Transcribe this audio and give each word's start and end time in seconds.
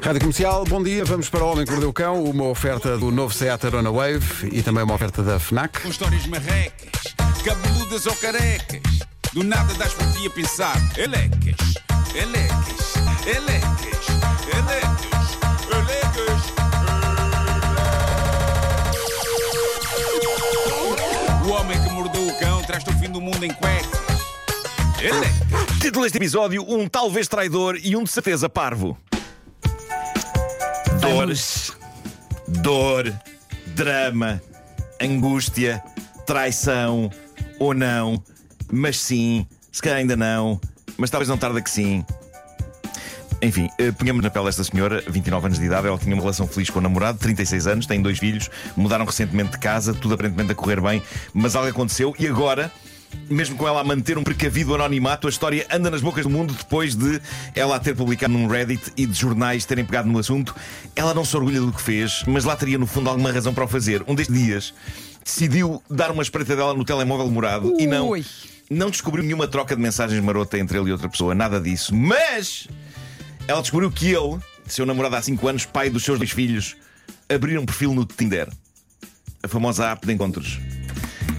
Rádio 0.00 0.20
Comercial, 0.20 0.64
bom 0.64 0.82
dia. 0.82 1.04
Vamos 1.04 1.28
para 1.28 1.44
o 1.44 1.52
Homem 1.52 1.64
que 1.64 1.70
Mordeu 1.70 1.90
o 1.90 1.92
Cão, 1.92 2.24
uma 2.24 2.44
oferta 2.44 2.96
do 2.96 3.10
novo 3.10 3.34
Seat 3.34 3.66
Arona 3.66 3.90
Wave 3.90 4.48
e 4.50 4.62
também 4.62 4.82
uma 4.84 4.94
oferta 4.94 5.22
da 5.22 5.38
FNAC. 5.38 5.80
com 5.82 5.88
histórias 5.88 6.26
marrecas, 6.26 7.14
cabeludas 7.44 8.06
ou 8.06 8.14
carecas. 8.16 8.80
Do 9.32 9.42
nada 9.44 9.72
das 9.74 9.92
por 9.94 10.06
ti 10.12 10.26
a 10.26 10.30
pensar, 10.30 10.76
elecas, 10.96 11.74
elecas, 12.14 12.94
elecas, 13.26 14.06
elecas, 14.52 15.38
elecas. 15.70 16.42
O 21.46 21.50
homem 21.50 21.82
que 21.82 21.90
mordeu 21.90 22.26
o 22.26 22.38
cão 22.38 22.62
traz-te 22.62 22.90
o 22.90 22.98
fim 22.98 23.10
do 23.10 23.20
mundo 23.20 23.44
em 23.44 23.52
cuecas. 23.52 24.00
Elecas. 25.00 25.78
Título 25.80 26.04
deste 26.04 26.18
episódio: 26.18 26.64
Um 26.68 26.88
talvez 26.88 27.26
traidor 27.26 27.76
e 27.82 27.96
um 27.96 28.04
de 28.04 28.10
certeza 28.10 28.48
parvo. 28.48 28.96
Dores, 31.02 31.72
dor, 32.46 33.12
drama, 33.74 34.40
angústia, 35.00 35.82
traição 36.24 37.10
ou 37.58 37.74
não, 37.74 38.22
mas 38.70 39.00
sim, 39.00 39.44
se 39.72 39.82
calhar 39.82 39.98
ainda 39.98 40.16
não, 40.16 40.60
mas 40.96 41.10
talvez 41.10 41.28
não 41.28 41.36
tarda 41.36 41.60
que 41.60 41.68
sim. 41.68 42.06
Enfim, 43.42 43.68
eh, 43.78 43.90
ponhamos 43.90 44.22
na 44.22 44.30
pele 44.30 44.48
esta 44.48 44.62
senhora, 44.62 45.02
29 45.08 45.46
anos 45.46 45.58
de 45.58 45.64
idade, 45.64 45.88
ela 45.88 45.98
tinha 45.98 46.14
uma 46.14 46.22
relação 46.22 46.46
feliz 46.46 46.70
com 46.70 46.78
o 46.78 46.82
namorado, 46.82 47.18
36 47.18 47.66
anos, 47.66 47.86
tem 47.86 48.00
dois 48.00 48.20
filhos, 48.20 48.48
mudaram 48.76 49.04
recentemente 49.04 49.50
de 49.50 49.58
casa, 49.58 49.92
tudo 49.92 50.14
aparentemente 50.14 50.52
a 50.52 50.54
correr 50.54 50.80
bem, 50.80 51.02
mas 51.34 51.56
algo 51.56 51.68
aconteceu 51.68 52.14
e 52.16 52.28
agora 52.28 52.70
mesmo 53.28 53.56
com 53.56 53.66
ela 53.66 53.80
a 53.80 53.84
manter 53.84 54.18
um 54.18 54.22
precavido 54.22 54.74
anonimato, 54.74 55.26
a 55.26 55.30
história 55.30 55.66
anda 55.70 55.90
nas 55.90 56.00
bocas 56.00 56.24
do 56.24 56.30
mundo 56.30 56.54
depois 56.54 56.94
de 56.94 57.20
ela 57.54 57.76
a 57.76 57.80
ter 57.80 57.94
publicado 57.94 58.32
num 58.32 58.46
Reddit 58.46 58.92
e 58.96 59.06
de 59.06 59.18
jornais 59.18 59.64
terem 59.64 59.84
pegado 59.84 60.08
no 60.08 60.18
assunto. 60.18 60.54
Ela 60.94 61.14
não 61.14 61.24
se 61.24 61.36
orgulha 61.36 61.60
do 61.60 61.72
que 61.72 61.80
fez, 61.80 62.22
mas 62.26 62.44
lá 62.44 62.56
teria 62.56 62.78
no 62.78 62.86
fundo 62.86 63.08
alguma 63.08 63.32
razão 63.32 63.54
para 63.54 63.64
o 63.64 63.68
fazer. 63.68 64.02
Um 64.06 64.14
destes 64.14 64.36
dias 64.36 64.74
decidiu 65.24 65.82
dar 65.88 66.10
uma 66.10 66.22
espreitadela 66.22 66.74
no 66.74 66.84
telemóvel 66.84 67.30
morado 67.30 67.76
e 67.78 67.86
não, 67.86 68.10
Ui. 68.10 68.24
não 68.68 68.90
descobriu 68.90 69.24
nenhuma 69.24 69.46
troca 69.46 69.74
de 69.74 69.80
mensagens 69.80 70.22
marota 70.22 70.58
entre 70.58 70.78
ele 70.78 70.88
e 70.88 70.92
outra 70.92 71.08
pessoa, 71.08 71.34
nada 71.34 71.60
disso. 71.60 71.94
Mas 71.94 72.68
ela 73.46 73.60
descobriu 73.60 73.90
que 73.90 74.08
ele, 74.08 74.38
seu 74.66 74.84
namorado 74.84 75.16
há 75.16 75.22
5 75.22 75.48
anos, 75.48 75.64
pai 75.64 75.90
dos 75.90 76.02
seus 76.02 76.18
dois 76.18 76.30
filhos, 76.30 76.76
abriram 77.28 77.62
um 77.62 77.66
perfil 77.66 77.94
no 77.94 78.04
Tinder, 78.04 78.48
a 79.42 79.48
famosa 79.48 79.90
app 79.90 80.06
de 80.06 80.12
encontros. 80.12 80.58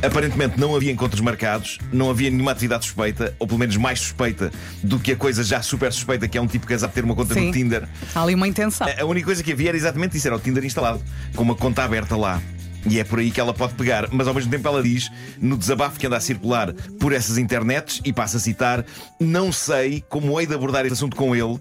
Aparentemente 0.03 0.59
não 0.59 0.75
havia 0.75 0.91
encontros 0.91 1.21
marcados, 1.21 1.79
não 1.91 2.09
havia 2.09 2.29
nenhuma 2.29 2.51
atividade 2.51 2.83
suspeita, 2.83 3.33
ou 3.39 3.47
pelo 3.47 3.57
menos 3.57 3.77
mais 3.77 3.99
suspeita 3.99 4.51
do 4.83 4.99
que 4.99 5.13
a 5.13 5.15
coisa 5.15 5.43
já 5.43 5.61
super 5.61 5.93
suspeita, 5.93 6.27
que 6.27 6.37
é 6.37 6.41
um 6.41 6.47
tipo 6.47 6.67
casado 6.67 6.91
ter 6.91 7.05
uma 7.05 7.15
conta 7.15 7.33
Sim. 7.33 7.47
no 7.47 7.53
Tinder. 7.53 7.87
Há 8.13 8.21
ali 8.21 8.35
uma 8.35 8.45
intenção. 8.45 8.85
A 8.85 9.05
única 9.05 9.25
coisa 9.27 9.41
que 9.41 9.53
havia 9.53 9.69
era 9.69 9.77
exatamente 9.77 10.17
isso: 10.17 10.27
era 10.27 10.35
o 10.35 10.39
Tinder 10.39 10.65
instalado, 10.65 11.01
com 11.33 11.43
uma 11.43 11.55
conta 11.55 11.83
aberta 11.85 12.17
lá. 12.17 12.41
E 12.85 12.99
é 12.99 13.03
por 13.05 13.19
aí 13.19 13.31
que 13.31 13.39
ela 13.39 13.53
pode 13.53 13.75
pegar. 13.75 14.09
Mas 14.11 14.27
ao 14.27 14.33
mesmo 14.33 14.51
tempo 14.51 14.67
ela 14.67 14.83
diz, 14.83 15.09
no 15.39 15.57
desabafo 15.57 15.97
que 15.97 16.05
anda 16.05 16.17
a 16.17 16.19
circular 16.19 16.73
por 16.99 17.13
essas 17.13 17.37
internets, 17.37 18.01
e 18.03 18.11
passa 18.11 18.37
a 18.37 18.39
citar: 18.41 18.85
Não 19.17 19.53
sei 19.53 20.03
como 20.09 20.37
hei 20.39 20.45
de 20.45 20.53
abordar 20.53 20.85
este 20.85 20.93
assunto 20.93 21.15
com 21.15 21.33
ele, 21.33 21.57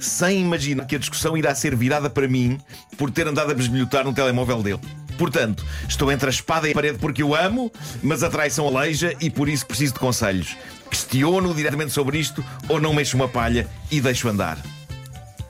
sem 0.00 0.40
imaginar 0.40 0.84
que 0.86 0.96
a 0.96 0.98
discussão 0.98 1.36
irá 1.36 1.54
ser 1.54 1.76
virada 1.76 2.10
para 2.10 2.26
mim 2.26 2.58
por 2.96 3.10
ter 3.10 3.28
andado 3.28 3.52
a 3.52 3.54
besbilhotar 3.54 4.04
no 4.04 4.12
telemóvel 4.12 4.62
dele. 4.64 4.80
Portanto, 5.18 5.64
estou 5.88 6.10
entre 6.10 6.26
a 6.26 6.30
espada 6.30 6.68
e 6.68 6.72
a 6.72 6.74
parede 6.74 6.98
porque 6.98 7.22
o 7.22 7.34
amo, 7.34 7.72
mas 8.02 8.22
a 8.22 8.30
traição 8.30 8.66
aleija 8.66 9.14
e 9.20 9.30
por 9.30 9.48
isso 9.48 9.66
preciso 9.66 9.94
de 9.94 10.00
conselhos. 10.00 10.56
Questiono 10.90 11.54
diretamente 11.54 11.92
sobre 11.92 12.18
isto 12.18 12.44
ou 12.68 12.80
não 12.80 12.92
mexo 12.92 13.16
uma 13.16 13.28
palha 13.28 13.68
e 13.90 14.00
deixo 14.00 14.28
andar. 14.28 14.58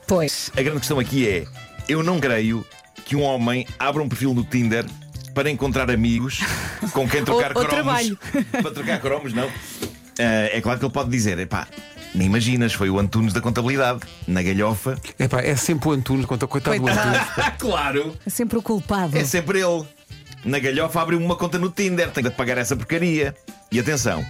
Pois. 0.07 0.51
A 0.55 0.61
grande 0.61 0.79
questão 0.79 0.99
aqui 0.99 1.27
é: 1.27 1.45
eu 1.87 2.03
não 2.03 2.19
creio 2.19 2.65
que 3.05 3.15
um 3.15 3.21
homem 3.21 3.67
abra 3.77 4.01
um 4.01 4.09
perfil 4.09 4.33
no 4.33 4.43
Tinder 4.43 4.85
para 5.33 5.49
encontrar 5.49 5.91
amigos 5.91 6.39
com 6.93 7.07
quem 7.07 7.23
trocar 7.25 7.53
cromos. 7.53 7.69
trabalho. 7.69 8.19
para 8.51 8.71
trocar 8.71 8.99
cromos, 8.99 9.33
não. 9.33 9.49
Ah, 10.19 10.49
é 10.51 10.61
claro 10.61 10.79
que 10.79 10.85
ele 10.85 10.93
pode 10.93 11.09
dizer: 11.09 11.37
epá, 11.39 11.67
nem 12.15 12.27
imaginas, 12.27 12.73
foi 12.73 12.89
o 12.89 12.97
Antunes 12.99 13.33
da 13.33 13.41
contabilidade, 13.41 13.99
na 14.27 14.41
galhofa. 14.41 14.97
Epá, 15.19 15.41
é 15.41 15.55
sempre 15.55 15.89
o 15.89 15.91
Antunes, 15.91 16.25
conta 16.25 16.47
coitado 16.47 16.79
do. 16.79 16.87
Antunes. 16.87 17.21
Claro! 17.59 18.15
É 18.25 18.29
sempre 18.29 18.57
o 18.57 18.61
culpado. 18.61 19.17
É 19.17 19.23
sempre 19.23 19.59
ele. 19.61 19.83
Na 20.43 20.59
galhofa 20.59 21.01
abriu 21.01 21.19
uma 21.19 21.35
conta 21.35 21.57
no 21.57 21.69
Tinder, 21.69 22.11
tem 22.11 22.23
de 22.23 22.29
pagar 22.29 22.57
essa 22.57 22.75
porcaria. 22.75 23.35
E 23.71 23.79
atenção, 23.79 24.23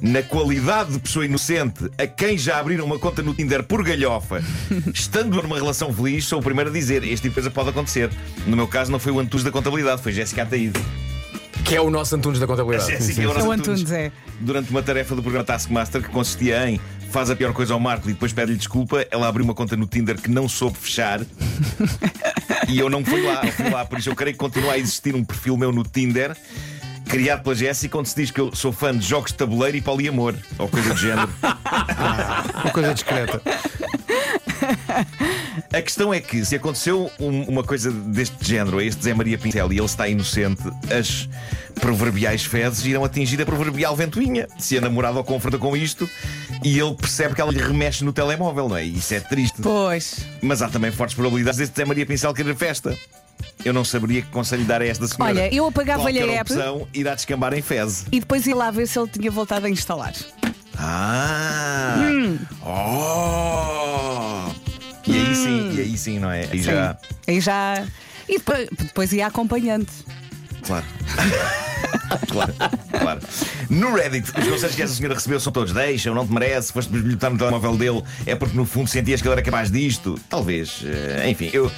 na 0.00 0.22
qualidade 0.22 0.92
de 0.92 0.98
pessoa 0.98 1.24
inocente 1.26 1.90
a 1.98 2.06
quem 2.06 2.38
já 2.38 2.58
abriram 2.58 2.86
uma 2.86 2.98
conta 2.98 3.22
no 3.22 3.34
Tinder 3.34 3.62
por 3.62 3.84
galhofa, 3.84 4.42
estando 4.94 5.42
numa 5.42 5.56
relação 5.56 5.92
feliz, 5.92 6.24
sou 6.24 6.40
o 6.40 6.42
primeiro 6.42 6.70
a 6.70 6.72
dizer: 6.72 7.04
este 7.04 7.22
tipo 7.22 7.28
de 7.28 7.34
coisa 7.34 7.50
pode 7.50 7.68
acontecer. 7.70 8.10
No 8.46 8.56
meu 8.56 8.66
caso, 8.66 8.90
não 8.90 8.98
foi 8.98 9.12
o 9.12 9.20
Antunes 9.20 9.44
da 9.44 9.50
contabilidade, 9.50 10.02
foi 10.02 10.12
Jéssica 10.12 10.42
Ataíde. 10.42 10.80
Que 11.64 11.76
é 11.76 11.80
o 11.80 11.90
nosso 11.90 12.16
Antunes 12.16 12.40
da 12.40 12.46
contabilidade. 12.46 12.90
Jéssica 12.90 13.22
é 13.22 13.26
o 13.26 13.30
É 13.30 13.34
nosso 13.34 13.46
o 13.46 13.52
Antunes, 13.52 13.92
é. 13.92 14.10
Durante 14.40 14.70
uma 14.70 14.82
tarefa 14.82 15.14
do 15.14 15.22
programa 15.22 15.44
Taskmaster 15.44 16.02
que 16.02 16.08
consistia 16.08 16.68
em 16.68 16.80
faz 17.10 17.28
a 17.28 17.36
pior 17.36 17.52
coisa 17.52 17.74
ao 17.74 17.80
Marco 17.80 18.08
e 18.08 18.12
depois 18.12 18.32
pede-lhe 18.32 18.56
desculpa, 18.56 19.06
ela 19.10 19.28
abriu 19.28 19.44
uma 19.44 19.54
conta 19.54 19.76
no 19.76 19.86
Tinder 19.86 20.20
que 20.20 20.30
não 20.30 20.48
soube 20.48 20.78
fechar. 20.78 21.20
e 22.68 22.78
eu 22.78 22.88
não 22.88 23.04
fui 23.04 23.20
lá, 23.22 23.42
fui 23.48 23.68
lá. 23.68 23.84
Por 23.84 23.98
isso 23.98 24.08
eu 24.08 24.14
creio 24.14 24.34
que 24.34 24.38
continua 24.38 24.72
a 24.74 24.78
existir 24.78 25.14
um 25.14 25.24
perfil 25.24 25.56
meu 25.56 25.72
no 25.72 25.82
Tinder. 25.82 26.36
Criado 27.06 27.42
pela 27.42 27.56
Jéssica, 27.56 27.98
onde 27.98 28.08
se 28.08 28.14
diz 28.14 28.30
que 28.30 28.40
eu 28.40 28.54
sou 28.54 28.70
fã 28.72 28.96
de 28.96 29.04
jogos 29.04 29.32
de 29.32 29.38
tabuleiro 29.38 29.76
e 29.76 29.80
poliamor, 29.80 30.32
ou 30.56 30.68
coisa 30.68 30.94
do 30.94 31.00
género. 31.00 31.28
Uma 31.42 32.70
coisa 32.72 32.94
discreta. 32.94 33.42
A 35.72 35.80
questão 35.80 36.12
é 36.12 36.20
que, 36.20 36.44
se 36.44 36.56
aconteceu 36.56 37.08
um- 37.20 37.42
uma 37.44 37.62
coisa 37.62 37.92
deste 37.92 38.36
género 38.44 38.78
a 38.78 38.84
este 38.84 39.04
Zé 39.04 39.14
Maria 39.14 39.38
Pincel 39.38 39.72
e 39.72 39.76
ele 39.76 39.84
está 39.86 40.08
inocente, 40.08 40.62
as 40.92 41.28
proverbiais 41.80 42.44
fezes 42.44 42.84
irão 42.84 43.04
atingir 43.04 43.40
a 43.40 43.46
proverbial 43.46 43.94
ventoinha. 43.94 44.48
Se 44.58 44.76
a 44.76 44.80
namorada 44.80 45.20
o 45.20 45.24
confronta 45.24 45.58
com 45.58 45.76
isto 45.76 46.10
e 46.64 46.76
ele 46.76 46.94
percebe 46.94 47.36
que 47.36 47.40
ela 47.40 47.52
lhe 47.52 47.62
remexe 47.62 48.04
no 48.04 48.12
telemóvel, 48.12 48.68
não 48.68 48.76
é? 48.76 48.82
Isso 48.84 49.14
é 49.14 49.20
triste. 49.20 49.62
Pois. 49.62 50.26
Mas 50.42 50.60
há 50.60 50.68
também 50.68 50.90
fortes 50.90 51.14
probabilidades 51.14 51.58
deste 51.58 51.76
Zé 51.76 51.84
Maria 51.84 52.04
Pincel 52.04 52.34
querer 52.34 52.56
festa. 52.56 52.96
Eu 53.64 53.72
não 53.72 53.84
saberia 53.84 54.22
que 54.22 54.28
conselho 54.28 54.64
dar 54.64 54.82
a 54.82 54.86
esta 54.86 55.06
senhora. 55.06 55.30
Olha, 55.32 55.54
eu 55.54 55.66
apagava-lhe 55.66 56.18
a 56.20 56.26
app. 56.40 56.52
opção 56.52 56.88
irá 56.92 57.14
descambar 57.14 57.54
em 57.54 57.62
fezes. 57.62 58.06
E 58.10 58.18
depois 58.18 58.44
ia 58.44 58.56
lá 58.56 58.72
ver 58.72 58.88
se 58.88 58.98
ele 58.98 59.08
tinha 59.08 59.30
voltado 59.30 59.66
a 59.66 59.70
instalar. 59.70 60.14
Ah! 60.76 61.96
Oh! 62.64 63.79
E 65.10 65.18
aí 65.26 65.34
sim, 65.34 65.72
e 65.76 65.80
aí 65.80 65.98
sim, 65.98 66.18
não 66.18 66.30
é? 66.30 66.46
Aí 66.50 66.62
já. 66.62 66.94
Sim. 66.94 67.14
Aí 67.28 67.40
já. 67.40 67.84
E 68.28 68.38
depois, 68.38 68.68
depois 68.78 69.12
ia 69.12 69.26
acompanhante. 69.26 69.92
Claro. 70.62 70.84
claro, 72.28 72.54
claro. 72.98 73.20
No 73.68 73.94
Reddit, 73.94 74.28
os 74.38 74.46
conselhos 74.46 74.74
que 74.76 74.82
essa 74.82 74.94
senhora 74.94 75.14
recebeu 75.14 75.40
são 75.40 75.52
todos: 75.52 75.72
deixa, 75.72 76.12
não 76.12 76.26
te 76.26 76.32
merece, 76.32 76.72
foste 76.72 76.90
bisbilhotar 76.92 77.30
no 77.30 77.38
telemóvel 77.38 77.76
dele, 77.76 78.02
é 78.26 78.34
porque 78.34 78.56
no 78.56 78.64
fundo 78.64 78.88
sentias 78.88 79.20
que 79.22 79.28
ele 79.28 79.32
era 79.34 79.42
capaz 79.42 79.70
disto. 79.70 80.18
Talvez. 80.28 80.82
eh, 80.84 81.28
Enfim, 81.30 81.50
eu, 81.52 81.70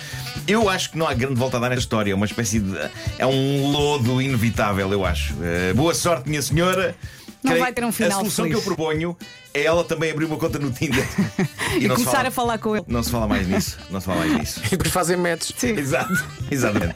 eu 0.47 0.69
acho 0.69 0.91
que 0.91 0.99
não 0.99 1.07
há 1.07 1.15
grande 1.15 1.35
volta 1.37 1.57
a 1.57 1.61
dar 1.61 1.69
nesta 1.71 1.83
história. 1.83 2.13
É 2.13 2.15
uma 2.15 2.27
espécie 2.27 2.61
de. 2.61 2.77
É 3.19 3.27
um 3.27 3.71
lodo 3.71 4.21
inevitável, 4.21 4.91
eu 4.93 5.05
acho. 5.07 5.35
Eh, 5.43 5.73
boa 5.75 5.95
sorte, 5.95 6.29
minha 6.29 6.43
senhora. 6.43 6.95
Não 7.43 7.51
Creio- 7.51 7.65
vai 7.65 7.73
ter 7.73 7.85
um 7.85 7.91
final 7.93 8.13
A 8.13 8.21
solução 8.21 8.45
feliz. 8.45 8.61
que 8.63 8.69
eu 8.69 8.75
proponho 8.75 9.17
é 9.53 9.65
ela 9.65 9.83
também 9.85 10.11
abrir 10.13 10.25
uma 10.27 10.37
conta 10.37 10.59
no 10.59 10.71
Tinder 10.71 11.05
E, 11.77 11.89
não 11.89 11.97
se 11.97 12.03
começar 12.05 12.11
fala- 12.19 12.29
a 12.29 12.31
falar 12.31 12.59
com 12.59 12.77
ele. 12.77 12.85
Não 12.89 13.03
se 13.03 13.11
fala 13.11 13.27
mais 13.27 13.47
nisso. 13.49 13.79
Não 13.91 13.99
se 14.01 14.07
fala 14.07 14.19
mais 14.21 14.33
nisso. 14.39 14.61
E 14.67 14.71
depois 14.71 14.91
fazem 14.93 15.17
matches. 15.17 15.53
Exato, 15.65 16.25
exatamente. 16.51 16.95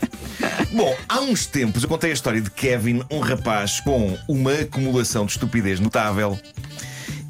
Bom, 0.73 0.97
há 1.09 1.21
uns 1.21 1.47
tempos 1.47 1.83
eu 1.83 1.89
contei 1.89 2.11
a 2.11 2.15
história 2.15 2.41
de 2.41 2.51
Kevin, 2.51 3.03
um 3.11 3.19
rapaz 3.21 3.81
com 3.81 4.17
uma 4.29 4.53
acumulação 4.53 5.27
de 5.27 5.33
estupidez 5.33 5.81
notável. 5.81 6.39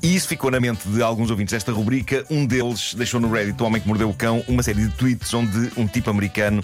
E 0.02 0.14
isso 0.14 0.28
ficou 0.28 0.50
na 0.50 0.60
mente 0.60 0.86
de 0.88 1.02
alguns 1.02 1.30
ouvintes 1.30 1.52
desta 1.52 1.72
rubrica. 1.72 2.24
Um 2.30 2.46
deles 2.46 2.94
deixou 2.94 3.18
no 3.18 3.30
Reddit, 3.30 3.60
o 3.60 3.66
homem 3.66 3.80
que 3.80 3.88
mordeu 3.88 4.10
o 4.10 4.14
cão, 4.14 4.44
uma 4.46 4.62
série 4.62 4.86
de 4.86 4.92
tweets 4.94 5.32
onde 5.34 5.72
um 5.76 5.86
tipo 5.86 6.10
americano 6.10 6.62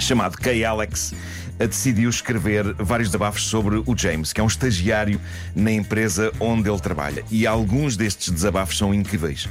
chamado 0.00 0.36
Kay 0.36 0.64
Alex 0.64 1.14
decidiu 1.58 2.10
escrever 2.10 2.74
vários 2.74 3.08
desabafos 3.08 3.44
sobre 3.44 3.82
o 3.86 3.96
James, 3.96 4.32
que 4.32 4.40
é 4.40 4.44
um 4.44 4.48
estagiário 4.48 5.20
na 5.54 5.70
empresa 5.70 6.32
onde 6.40 6.68
ele 6.68 6.80
trabalha. 6.80 7.24
E 7.30 7.46
alguns 7.46 7.96
destes 7.96 8.30
desabafos 8.30 8.76
são 8.76 8.92
incríveis. 8.92 9.48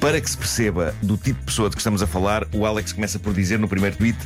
Para 0.00 0.20
que 0.20 0.28
se 0.28 0.36
perceba 0.36 0.94
do 1.02 1.16
tipo 1.16 1.38
de 1.40 1.46
pessoa 1.46 1.68
de 1.68 1.76
que 1.76 1.80
estamos 1.80 2.02
a 2.02 2.06
falar, 2.06 2.46
o 2.52 2.66
Alex 2.66 2.92
começa 2.92 3.18
por 3.18 3.32
dizer 3.32 3.58
no 3.58 3.68
primeiro 3.68 3.96
tweet: 3.96 4.18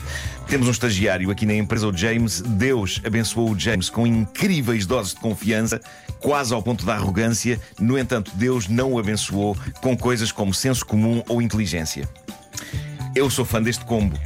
Temos 0.48 0.68
um 0.68 0.70
estagiário 0.70 1.30
aqui 1.30 1.44
na 1.44 1.54
empresa, 1.54 1.86
o 1.86 1.96
James. 1.96 2.40
Deus 2.40 3.00
abençoou 3.04 3.50
o 3.50 3.58
James 3.58 3.90
com 3.90 4.06
incríveis 4.06 4.86
doses 4.86 5.14
de 5.14 5.20
confiança, 5.20 5.80
quase 6.20 6.54
ao 6.54 6.62
ponto 6.62 6.84
da 6.86 6.94
arrogância. 6.94 7.60
No 7.78 7.98
entanto, 7.98 8.32
Deus 8.34 8.68
não 8.68 8.92
o 8.92 8.98
abençoou 8.98 9.56
com 9.80 9.96
coisas 9.96 10.32
como 10.32 10.54
senso 10.54 10.84
comum 10.84 11.22
ou 11.28 11.42
inteligência. 11.42 12.08
Eu 13.14 13.28
sou 13.30 13.44
fã 13.44 13.62
deste 13.62 13.84
combo. 13.84 14.18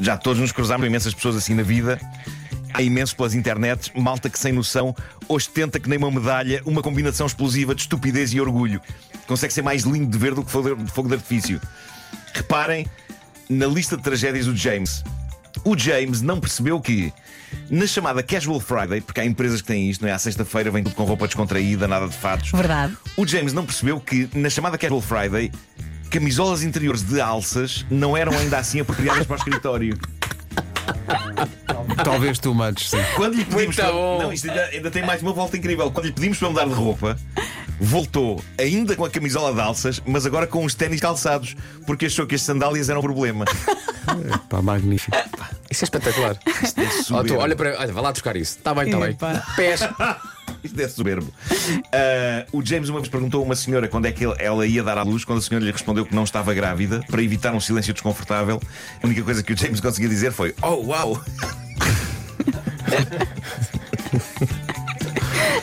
Já 0.00 0.16
todos 0.16 0.40
nos 0.40 0.52
cruzámos 0.52 0.84
com 0.84 0.86
imensas 0.86 1.14
pessoas 1.14 1.36
assim 1.36 1.54
na 1.54 1.62
vida. 1.62 2.00
Há 2.74 2.82
imensos 2.82 3.14
pelas 3.14 3.34
internets, 3.34 3.90
malta 3.94 4.30
que 4.30 4.38
sem 4.38 4.52
noção 4.52 4.94
ostenta 5.28 5.78
que 5.78 5.88
nem 5.88 5.98
uma 5.98 6.10
medalha 6.10 6.62
uma 6.64 6.82
combinação 6.82 7.26
explosiva 7.26 7.74
de 7.74 7.82
estupidez 7.82 8.32
e 8.32 8.40
orgulho. 8.40 8.80
Consegue 9.26 9.52
ser 9.52 9.62
mais 9.62 9.82
lindo 9.82 10.10
de 10.10 10.18
ver 10.18 10.34
do 10.34 10.42
que 10.42 10.50
fogo 10.50 10.74
de 10.74 10.90
fogo 10.90 11.08
de 11.08 11.14
artifício. 11.14 11.60
Reparem 12.32 12.86
na 13.48 13.66
lista 13.66 13.96
de 13.96 14.02
tragédias 14.02 14.46
do 14.46 14.56
James, 14.56 15.04
o 15.64 15.76
James 15.76 16.22
não 16.22 16.40
percebeu 16.40 16.80
que 16.80 17.12
na 17.70 17.86
chamada 17.86 18.22
Casual 18.22 18.58
Friday, 18.58 19.00
porque 19.00 19.20
há 19.20 19.24
empresas 19.24 19.60
que 19.60 19.68
têm 19.68 19.90
isto, 19.90 20.02
não 20.02 20.08
é? 20.08 20.12
À 20.12 20.18
sexta-feira 20.18 20.70
vem 20.70 20.82
tudo 20.82 20.94
com 20.94 21.04
roupa 21.04 21.26
descontraída, 21.26 21.86
nada 21.86 22.08
de 22.08 22.16
fatos. 22.16 22.50
Verdade. 22.50 22.96
O 23.16 23.26
James 23.26 23.52
não 23.52 23.64
percebeu 23.64 24.00
que 24.00 24.28
na 24.34 24.48
chamada 24.48 24.78
Casual 24.78 25.00
Friday, 25.00 25.52
camisolas 26.12 26.62
interiores 26.62 27.02
de 27.02 27.22
alças 27.22 27.86
não 27.90 28.14
eram 28.14 28.36
ainda 28.36 28.58
assim 28.58 28.80
apropriadas 28.80 29.26
para 29.26 29.32
o 29.32 29.38
escritório. 29.38 29.98
Talvez 32.04 32.38
tu 32.38 32.54
mandes, 32.54 32.90
sim. 32.90 32.98
Quando 33.16 33.34
lhe 33.34 33.44
pedimos 33.46 33.76
Muito 33.76 33.80
para... 33.80 33.92
Não, 33.92 34.30
isto 34.30 34.50
ainda, 34.50 34.64
ainda 34.66 34.90
tem 34.90 35.02
mais 35.06 35.22
uma 35.22 35.32
volta 35.32 35.56
incrível. 35.56 35.90
Quando 35.90 36.04
lhe 36.06 36.12
pedimos 36.12 36.36
para 36.36 36.50
mudar 36.50 36.66
de 36.66 36.74
roupa, 36.74 37.16
voltou 37.80 38.44
ainda 38.58 38.94
com 38.94 39.06
a 39.06 39.10
camisola 39.10 39.54
de 39.54 39.60
alças, 39.60 40.02
mas 40.04 40.26
agora 40.26 40.46
com 40.46 40.66
os 40.66 40.74
ténis 40.74 41.00
calçados, 41.00 41.56
porque 41.86 42.06
achou 42.06 42.26
que 42.26 42.34
as 42.34 42.42
sandálias 42.42 42.90
eram 42.90 43.00
um 43.00 43.02
problema. 43.02 43.46
Pá, 44.50 44.60
magnífico. 44.60 45.16
Isso 45.70 45.84
é 45.84 45.86
espetacular. 45.86 46.36
Isto 46.62 47.14
é 47.14 47.16
Ó, 47.16 47.24
tu, 47.24 47.36
olha 47.36 47.56
para. 47.56 47.78
Olha, 47.78 47.92
vai 47.92 48.02
lá 48.02 48.12
buscar 48.12 48.36
isso. 48.36 48.58
Está 48.58 48.74
bem, 48.74 48.84
está 48.84 48.98
bem. 48.98 49.16
Pés. 49.56 49.80
Isto 50.64 50.80
é 50.80 50.88
soberbo. 50.88 51.32
Ah, 51.92 52.46
o 52.52 52.64
James 52.64 52.88
uma 52.88 53.00
vez 53.00 53.08
perguntou 53.10 53.42
a 53.42 53.44
uma 53.44 53.56
senhora 53.56 53.88
quando 53.88 54.06
é 54.06 54.12
que 54.12 54.24
ela 54.38 54.66
ia 54.66 54.82
dar 54.82 54.98
à 54.98 55.02
luz, 55.02 55.24
quando 55.24 55.38
a 55.38 55.42
senhora 55.42 55.64
lhe 55.64 55.72
respondeu 55.72 56.06
que 56.06 56.14
não 56.14 56.24
estava 56.24 56.52
grávida, 56.54 57.00
para 57.10 57.22
evitar 57.22 57.54
um 57.54 57.60
silêncio 57.60 57.92
desconfortável. 57.92 58.60
A 59.02 59.06
única 59.06 59.22
coisa 59.22 59.42
que 59.42 59.52
o 59.52 59.56
James 59.56 59.80
conseguia 59.80 60.08
dizer 60.08 60.32
foi: 60.32 60.54
Oh, 60.62 60.86
uau! 60.86 61.22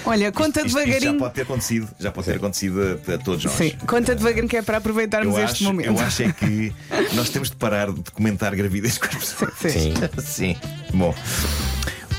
Olha, 0.06 0.32
conta 0.32 0.62
Isto, 0.62 0.68
isto 0.68 0.80
já 0.80 0.86
devagarinho. 0.86 1.20
pode 1.20 1.34
ter 1.36 1.42
acontecido, 1.42 1.88
já 2.00 2.12
pode 2.12 2.26
ter 2.28 2.36
acontecido 2.38 2.82
a, 2.82 3.14
a 3.14 3.18
todos 3.20 3.46
nós. 3.46 3.54
Sim, 3.54 3.72
conta 3.86 4.16
devagarinho 4.16 4.48
que 4.50 4.58
é 4.58 4.62
para 4.62 4.78
aproveitarmos 4.78 5.36
Eu 5.38 5.44
este 5.44 5.54
acho, 5.56 5.64
momento. 5.66 5.88
eu 5.88 6.00
acho 6.00 6.24
é 6.24 6.32
que 6.34 6.74
nós 7.14 7.30
temos 7.30 7.50
de 7.52 7.56
parar 7.56 7.92
de 7.92 8.10
comentar 8.12 8.56
gravidez 8.56 8.98
com 8.98 9.06
as 9.06 9.16
pessoas. 9.16 9.54
Sim. 9.72 9.94
Sim. 10.26 10.56
Bom, 10.94 11.14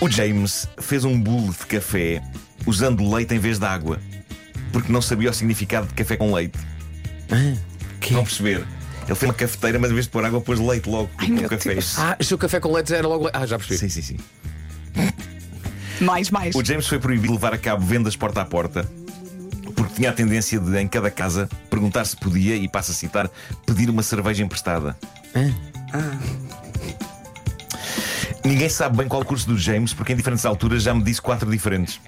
o 0.01 0.09
James 0.09 0.69
fez 0.79 1.05
um 1.05 1.19
bolo 1.21 1.51
de 1.53 1.67
café 1.67 2.23
usando 2.67 3.09
leite 3.13 3.35
em 3.35 3.39
vez 3.39 3.59
de 3.59 3.67
água, 3.67 3.99
porque 4.73 4.93
não 4.93 5.03
sabia 5.03 5.31
o 5.31 5.33
significado 5.33 5.87
de 5.87 5.95
café 5.95 6.17
com 6.17 6.33
leite. 6.35 6.59
Vão 8.11 8.25
perceber? 8.25 8.67
Ele 9.07 9.15
fez 9.15 9.23
uma 9.23 9.35
cafeteira, 9.35 9.79
mas 9.79 9.91
em 9.91 9.95
vez 9.95 10.07
de 10.07 10.11
pôr 10.11 10.25
água, 10.25 10.41
pôs 10.41 10.61
leite 10.61 10.89
logo 10.89 11.11
Ai, 11.19 11.29
meu 11.29 11.47
o 11.47 11.49
café. 11.49 11.73
Deus. 11.73 11.99
Ah, 11.99 12.17
o 12.21 12.25
seu 12.25 12.39
café 12.39 12.61
com 12.61 12.73
leite 12.73 12.95
era 12.95 13.07
logo. 13.07 13.29
Ah, 13.33 13.45
já 13.45 13.59
percebi. 13.59 13.79
Sim, 13.79 13.89
sim, 13.89 14.03
sim. 14.03 14.17
Mais, 16.01 16.31
mais. 16.31 16.55
O 16.55 16.65
James 16.65 16.87
foi 16.87 16.99
proibido 16.99 17.29
de 17.29 17.33
levar 17.35 17.53
a 17.53 17.59
cabo 17.59 17.85
vendas 17.85 18.15
porta 18.17 18.41
a 18.41 18.45
porta. 18.45 18.89
Porque 19.75 19.95
tinha 19.95 20.11
a 20.11 20.13
tendência 20.13 20.61
de, 20.61 20.79
em 20.79 20.87
cada 20.87 21.11
casa, 21.11 21.49
perguntar 21.69 22.05
se 22.05 22.17
podia, 22.17 22.55
e 22.55 22.69
passa 22.69 22.93
a 22.93 22.95
citar, 22.95 23.29
pedir 23.67 23.91
uma 23.91 24.03
cerveja 24.03 24.43
emprestada. 24.43 24.97
Ninguém 28.45 28.69
sabe 28.69 28.99
bem 28.99 29.09
qual 29.09 29.23
o 29.23 29.25
curso 29.25 29.47
do 29.47 29.59
James, 29.59 29.93
porque 29.93 30.13
em 30.13 30.17
diferentes 30.17 30.45
alturas 30.45 30.83
já 30.83 30.95
me 30.95 31.03
disse 31.03 31.21
quatro 31.21 31.51
diferentes. 31.51 32.01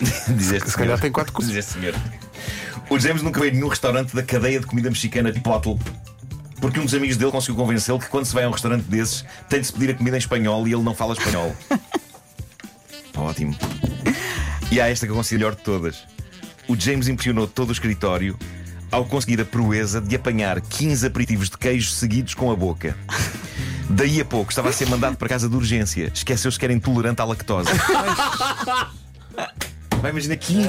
Diz 0.28 0.52
este 0.52 0.70
Se 0.70 0.76
calhar 0.76 1.00
tem 1.00 1.10
quatro 1.10 1.32
cursos. 1.32 1.52
Diz 1.52 1.64
este 1.64 1.80
senhor. 1.80 1.94
O 2.88 2.98
James 2.98 3.22
nunca 3.22 3.40
veio 3.40 3.52
a 3.52 3.54
nenhum 3.54 3.68
restaurante 3.68 4.14
da 4.14 4.22
cadeia 4.22 4.60
de 4.60 4.66
comida 4.66 4.88
mexicana 4.88 5.32
de 5.32 5.40
Pottle. 5.40 5.78
Porque 6.60 6.80
um 6.80 6.84
dos 6.84 6.94
amigos 6.94 7.16
dele 7.16 7.30
conseguiu 7.30 7.56
convencê-lo 7.56 7.98
que 7.98 8.08
quando 8.08 8.24
se 8.24 8.34
vai 8.34 8.44
a 8.44 8.48
um 8.48 8.52
restaurante 8.52 8.84
desses 8.84 9.24
tem 9.48 9.60
de 9.60 9.66
se 9.66 9.72
pedir 9.72 9.90
a 9.90 9.94
comida 9.94 10.16
em 10.16 10.18
espanhol 10.18 10.66
e 10.66 10.72
ele 10.72 10.82
não 10.82 10.94
fala 10.94 11.12
espanhol. 11.12 11.54
Ótimo. 13.16 13.56
E 14.70 14.80
há 14.80 14.88
esta 14.88 15.06
que 15.06 15.12
eu 15.12 15.16
considero 15.16 15.46
a 15.46 15.50
melhor 15.50 15.58
de 15.58 15.62
todas. 15.62 16.04
O 16.68 16.78
James 16.78 17.08
impressionou 17.08 17.46
todo 17.46 17.70
o 17.70 17.72
escritório 17.72 18.38
ao 18.90 19.04
conseguir 19.04 19.40
a 19.40 19.44
proeza 19.44 20.00
de 20.00 20.16
apanhar 20.16 20.60
15 20.60 21.06
aperitivos 21.06 21.50
de 21.50 21.58
queijo 21.58 21.90
seguidos 21.90 22.34
com 22.34 22.50
a 22.50 22.56
boca. 22.56 22.96
Daí 23.88 24.20
a 24.20 24.24
pouco 24.24 24.50
estava 24.50 24.68
a 24.68 24.72
ser 24.72 24.88
mandado 24.88 25.16
para 25.16 25.28
casa 25.28 25.48
de 25.48 25.54
urgência. 25.54 26.10
Esqueceu-se 26.12 26.58
que 26.58 26.64
era 26.64 26.74
intolerante 26.74 27.20
à 27.20 27.24
lactose. 27.24 27.70
Vai 30.00 30.10
imaginar 30.10 30.36
15. 30.36 30.68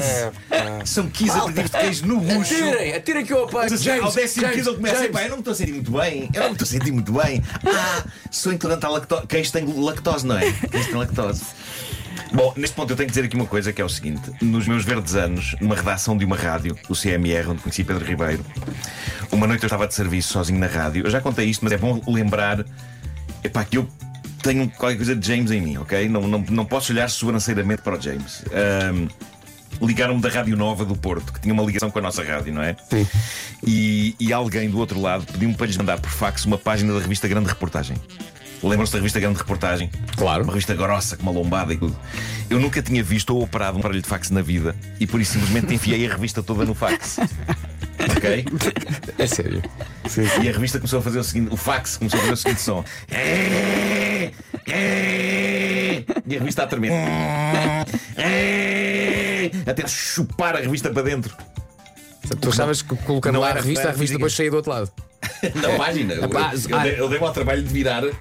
São 0.86 1.10
15 1.10 1.32
aperitivos 1.32 1.72
de 1.72 1.78
queijo 1.78 2.06
no 2.06 2.20
bucho. 2.20 2.54
Atirem, 2.54 2.94
atirem 2.94 3.26
que 3.26 3.34
eu 3.34 3.44
apanho. 3.44 3.68
Mas, 3.70 3.84
James, 3.84 4.04
ao 4.04 4.12
décimo 4.12 4.42
James, 4.42 4.58
quinto 4.58 4.70
ele 4.70 4.76
começa 4.78 4.96
James. 4.96 5.10
"Epá, 5.10 5.24
eu 5.24 5.30
não 5.30 5.36
me 5.38 5.42
estou 5.42 5.52
a 5.52 5.56
sentir 5.56 5.74
muito 5.74 5.92
bem. 5.92 6.30
Eu 6.34 6.42
não 6.42 6.48
me 6.48 6.54
estou 6.54 6.66
a 6.66 6.70
sentir 6.70 6.92
muito 6.92 7.14
bem. 7.14 7.44
Ah, 7.66 8.04
sou 8.32 8.54
intolerante 8.54 8.86
à 8.86 8.90
lactose. 8.90 9.28
Queijo 9.28 9.52
tem 9.52 9.66
lactose, 9.66 10.26
não 10.26 10.38
é? 10.38 10.52
Queijo 10.52 10.88
tem 10.88 10.96
lactose. 10.96 11.44
Bom, 12.34 12.54
neste 12.58 12.76
ponto 12.76 12.92
eu 12.92 12.98
tenho 12.98 13.08
que 13.08 13.14
dizer 13.14 13.26
aqui 13.26 13.36
uma 13.36 13.46
coisa 13.46 13.72
que 13.72 13.82
é 13.82 13.86
o 13.86 13.90
seguinte: 13.90 14.32
nos 14.42 14.68
meus 14.68 14.84
verdes 14.84 15.16
anos, 15.16 15.56
numa 15.62 15.76
redação 15.76 16.18
de 16.18 16.26
uma 16.26 16.36
rádio, 16.36 16.78
o 16.90 16.96
CMR, 16.96 17.50
onde 17.50 17.62
conheci 17.62 17.84
Pedro 17.84 18.04
Ribeiro, 18.04 18.44
uma 19.32 19.48
noite 19.48 19.64
eu 19.64 19.68
estava 19.68 19.88
de 19.88 19.94
serviço 19.94 20.34
sozinho 20.34 20.60
na 20.60 20.68
rádio. 20.68 21.06
Eu 21.06 21.10
já 21.12 21.22
contei 21.22 21.46
isto, 21.46 21.64
mas 21.64 21.72
é 21.74 21.78
bom 21.78 22.02
lembrar 22.08 22.66
epá, 23.44 23.64
que 23.64 23.78
eu 23.78 23.88
tenho 24.48 24.70
qualquer 24.70 24.98
coisa 24.98 25.16
de 25.16 25.28
James 25.28 25.52
em 25.52 25.62
mim, 25.62 25.78
ok? 25.78 26.08
Não, 26.08 26.28
não, 26.28 26.44
não 26.50 26.66
posso 26.66 26.92
olhar 26.92 27.10
sobranceiramente 27.10 27.82
para 27.82 27.98
o 27.98 28.02
James. 28.02 28.44
Ahm, 28.52 29.08
Ligaram-me 29.82 30.22
da 30.22 30.30
Rádio 30.30 30.58
Nova 30.58 30.84
do 30.86 30.96
Porto, 30.96 31.32
que 31.32 31.40
tinha 31.40 31.54
uma 31.54 31.64
ligação 31.64 31.92
com 31.92 32.00
a 32.00 32.02
nossa 32.02 32.24
rádio, 32.24 32.52
não 32.54 32.64
é? 32.64 32.76
Sim. 32.90 33.08
E, 33.64 34.16
e 34.20 34.34
alguém 34.34 34.70
do 34.70 34.80
outro 34.80 35.00
lado 35.00 35.26
pediu-me 35.32 35.54
para 35.54 35.68
lhes 35.68 35.78
mandar 35.78 36.00
por 36.00 36.10
fax 36.10 36.46
uma 36.46 36.58
página 36.58 36.94
da 36.94 37.00
revista 37.00 37.28
Grande 37.28 37.48
Reportagem. 37.48 37.96
Lembram-se 38.64 38.92
da 38.94 38.98
revista 38.98 39.20
Grande 39.20 39.38
Reportagem? 39.38 39.92
Claro. 40.16 40.44
Uma 40.44 40.54
revista 40.54 40.74
grossa, 40.74 41.16
com 41.16 41.24
uma 41.24 41.32
lombada 41.32 41.74
e 41.74 41.78
tudo. 41.78 41.96
Eu 42.50 42.60
nunca 42.60 42.82
tinha 42.82 43.04
visto 43.04 43.36
ou 43.36 43.44
operado 43.44 43.78
um 43.78 43.80
aparelho 43.82 44.02
de 44.02 44.08
fax 44.08 44.32
na 44.32 44.42
vida 44.42 44.76
e 45.00 45.06
por 45.06 45.22
isso 45.22 45.34
simplesmente 45.34 45.72
enfiei 45.74 46.08
a 46.08 46.12
revista 46.12 46.42
toda 46.42 46.66
no 46.66 46.74
fax. 46.74 47.20
Ok? 48.00 48.46
É 49.18 49.28
sério. 49.28 49.62
E 50.42 50.50
a 50.50 50.52
revista 50.52 50.80
começou 50.80 51.00
a 51.00 51.02
fazer 51.02 51.20
o 51.20 51.24
seguinte: 51.24 51.54
o 51.54 51.58
fax 51.58 51.98
começou 51.98 52.18
a 52.20 52.22
fazer 52.22 52.34
o 52.34 52.38
seguinte 52.38 52.62
som. 52.62 52.84
E 56.26 56.36
a 56.36 56.40
revista 56.40 56.64
a 56.64 56.68
tremer. 56.68 56.92
Até 59.66 59.88
chupar 59.88 60.56
a 60.56 60.60
revista 60.60 60.90
para 60.90 61.04
dentro. 61.04 61.36
Tu 62.42 62.50
achavas 62.50 62.82
que 62.82 62.96
colocando 62.98 63.36
Não 63.36 63.42
lá 63.42 63.52
a 63.52 63.54
revista, 63.54 63.88
a 63.88 63.92
revista 63.92 64.16
depois 64.18 64.34
saía 64.34 64.52
do 64.52 64.58
outro 64.58 64.72
lado. 64.72 64.92
Na 65.56 65.78
página. 65.78 66.14
Eu, 66.18 66.30
eu, 66.30 66.96
eu 66.98 67.10
dei-me 67.10 67.26
ao 67.26 67.34
trabalho 67.34 67.64
de 67.64 67.74
virar. 67.74 68.04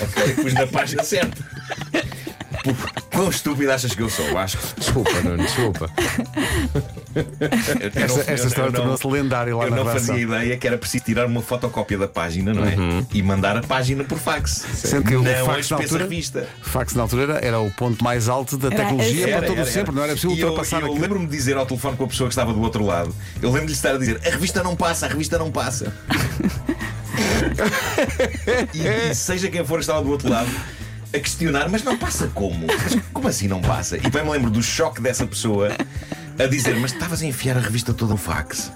Ok, 0.00 0.34
pus 0.42 0.52
na 0.54 0.66
página 0.66 1.04
certa. 1.04 1.40
Quão 3.14 3.30
estúpido 3.30 3.70
achas 3.72 3.94
que 3.94 4.02
eu 4.02 4.10
sou? 4.10 4.36
Acho 4.36 4.58
que. 4.58 4.80
Desculpa, 4.80 5.10
Nuno, 5.22 5.42
desculpa. 5.42 5.88
eu- 7.14 7.22
eu 7.22 7.90
Esta, 7.94 8.06
não- 8.08 8.18
esta 8.20 8.32
eu- 8.32 8.46
história 8.48 8.68
eu 8.68 8.72
não- 8.72 8.80
tornou-se 8.80 9.06
lendária 9.06 9.56
lá 9.56 9.64
Eu 9.64 9.70
na 9.70 9.76
não 9.76 9.84
redação. 9.84 10.06
fazia 10.08 10.22
ideia 10.22 10.56
que 10.56 10.66
era 10.66 10.76
preciso 10.76 11.04
tirar 11.04 11.26
uma 11.26 11.40
fotocópia 11.40 11.96
da 11.98 12.08
página, 12.08 12.52
não 12.52 12.64
é? 12.64 12.74
E 13.12 13.22
mandar 13.22 13.56
a 13.56 13.62
página 13.62 14.02
por 14.04 14.18
fax. 14.18 14.64
Sendo 14.74 15.04
que 15.04 15.14
o 15.16 15.22
não 15.22 15.30
a 15.30 15.44
fax 15.44 15.70
na 15.70 15.76
altura, 15.76 16.02
revista. 16.04 16.48
fax 16.62 16.94
na 16.94 17.02
altura 17.02 17.22
era, 17.22 17.38
era 17.46 17.60
o 17.60 17.70
ponto 17.70 18.02
mais 18.02 18.28
alto 18.28 18.56
da 18.58 18.66
Era 18.68 18.76
tecnologia 18.76 19.28
para 19.28 19.46
todo 19.46 19.58
era, 19.60 19.70
sempre, 19.70 19.94
não 19.94 20.02
era 20.02 20.12
possível 20.14 20.36
E 20.36 20.40
eu, 20.40 20.48
ultrapassar 20.48 20.80
eu 20.80 20.86
aquilo. 20.86 21.00
lembro-me 21.00 21.26
de 21.26 21.32
dizer 21.36 21.56
ao 21.56 21.66
telefone 21.66 21.96
com 21.96 22.04
a 22.04 22.08
pessoa 22.08 22.28
que 22.28 22.32
estava 22.32 22.52
do 22.52 22.60
outro 22.60 22.84
lado, 22.84 23.14
eu 23.40 23.48
lembro-lhe 23.50 23.66
de 23.66 23.72
estar 23.72 23.94
a 23.94 23.98
dizer: 23.98 24.20
a 24.26 24.30
revista 24.30 24.62
não 24.62 24.74
passa, 24.74 25.06
a 25.06 25.08
revista 25.08 25.38
não 25.38 25.50
passa. 25.52 25.92
e, 28.74 29.10
e 29.10 29.14
seja 29.14 29.48
quem 29.48 29.64
for 29.64 29.74
que 29.76 29.82
estava 29.82 30.02
do 30.02 30.10
outro 30.10 30.28
lado. 30.28 30.50
A 31.14 31.20
questionar, 31.20 31.68
mas 31.68 31.84
não 31.84 31.96
passa 31.96 32.26
como? 32.34 32.66
Como 33.12 33.28
assim 33.28 33.46
não 33.46 33.60
passa? 33.60 33.96
E 33.96 34.10
bem 34.10 34.24
me 34.24 34.30
lembro 34.30 34.50
do 34.50 34.60
choque 34.60 35.00
dessa 35.00 35.24
pessoa 35.24 35.68
a 36.36 36.46
dizer: 36.46 36.74
Mas 36.76 36.92
estavas 36.92 37.22
a 37.22 37.26
enfiar 37.26 37.56
a 37.56 37.60
revista 37.60 37.94
toda 37.94 38.12
no 38.12 38.16
fax? 38.16 38.72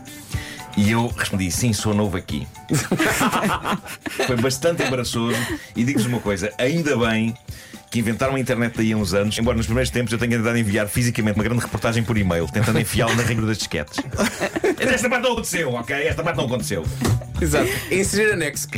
E 0.77 0.93
eu 0.93 1.09
respondi: 1.09 1.51
Sim, 1.51 1.73
sou 1.73 1.93
novo 1.93 2.17
aqui. 2.17 2.47
Foi 4.25 4.37
bastante 4.37 4.85
embaraçoso. 4.85 5.37
E 5.75 5.83
digo-vos 5.83 6.07
uma 6.07 6.21
coisa: 6.21 6.53
ainda 6.59 6.97
bem 6.97 7.35
que 7.91 7.99
inventaram 7.99 8.37
a 8.37 8.41
internet 8.41 8.75
daí 8.77 8.93
a 8.93 8.97
uns 8.97 9.15
anos, 9.15 9.37
embora 9.37 9.57
nos 9.57 9.67
primeiros 9.67 9.91
tempos 9.91 10.13
eu 10.13 10.19
tenha 10.19 10.37
tentado 10.37 10.57
enviar 10.57 10.87
fisicamente 10.87 11.35
uma 11.37 11.45
grande 11.45 11.63
reportagem 11.63 12.05
por 12.05 12.17
e-mail, 12.17 12.47
tentando 12.47 12.79
enfiá-la 12.79 13.15
na 13.17 13.23
regra 13.23 13.47
das 13.47 13.59
disquetes. 13.59 13.99
Esta 14.79 15.09
parte 15.09 15.23
não 15.25 15.33
aconteceu, 15.33 15.73
ok? 15.73 15.97
Esta 16.07 16.23
parte 16.23 16.37
não 16.37 16.45
aconteceu. 16.45 16.85
Exato. 17.41 17.69
Inserir 17.91 18.33
anexo. 18.33 18.69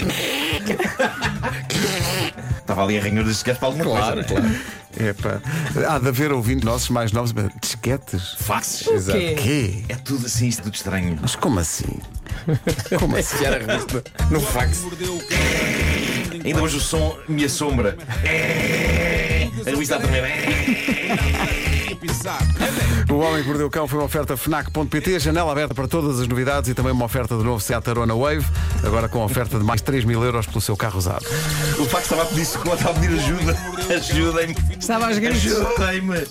Estava 2.70 2.84
ali 2.84 2.98
a 2.98 3.02
regra 3.02 3.24
das 3.24 3.32
disquetes 3.34 3.58
para 3.58 3.68
alguma 3.68 3.84
Claro, 3.84 4.24
coisa. 4.24 4.42
não 4.42 5.06
é? 5.08 5.12
claro. 5.14 5.42
Há 5.88 5.98
de 5.98 6.08
haver 6.08 6.32
ouvintes 6.32 6.64
nossos 6.64 6.88
mais 6.90 7.12
novos. 7.12 7.32
mas 7.32 7.50
Disquetes? 7.60 8.34
Faxes. 8.38 8.86
Exato. 8.86 9.18
quê? 9.18 9.36
Quê? 9.38 9.84
É 9.88 9.94
tudo 9.96 10.26
assim, 10.26 10.48
isto 10.48 10.60
é 10.60 10.62
tudo 10.64 10.74
estranho. 10.74 11.18
Mas 11.20 11.34
como 11.36 11.58
assim? 11.60 11.98
Como 12.98 13.16
assim? 13.16 13.36
Enfiar 13.36 13.54
a 13.54 13.58
revista 13.58 14.02
no 14.30 14.40
fax. 14.40 14.82
Ainda 16.44 16.62
hoje 16.62 16.76
o 16.76 16.80
som 16.80 17.16
me 17.28 17.44
assombra. 17.44 17.96
A 19.66 19.70
revista 19.70 19.96
a 19.96 20.00
tremer. 20.00 21.79
Pisar. 22.00 22.40
O 23.10 23.18
Homem 23.18 23.42
que 23.42 23.48
Mordeu 23.48 23.66
o 23.66 23.70
Cão 23.70 23.86
foi 23.86 23.98
uma 23.98 24.06
oferta 24.06 24.36
FNAC.pt, 24.36 25.18
janela 25.18 25.52
aberta 25.52 25.74
para 25.74 25.86
todas 25.86 26.18
as 26.18 26.26
novidades 26.26 26.70
e 26.70 26.74
também 26.74 26.92
uma 26.92 27.04
oferta 27.04 27.36
do 27.36 27.44
novo 27.44 27.60
Seat 27.60 27.88
Arona 27.90 28.14
Wave, 28.14 28.46
agora 28.82 29.08
com 29.08 29.22
oferta 29.22 29.58
de 29.58 29.64
mais 29.64 29.82
3 29.82 30.04
mil 30.04 30.24
euros 30.24 30.46
pelo 30.46 30.60
seu 30.60 30.76
carro 30.76 30.98
usado. 30.98 31.26
O 31.78 31.84
fax 31.84 32.04
estava 32.04 32.22
a 32.22 32.26
pedir 32.26 32.46
socorro, 32.46 32.74
estava 32.74 32.96
a 32.96 33.00
pedir 33.00 33.18
ajuda. 33.18 33.56
Ajudem-me. 33.94 34.56
Estava 34.78 35.06
aos 35.06 35.18
gritos. 35.18 35.44
Ajudem-me. 35.44 36.26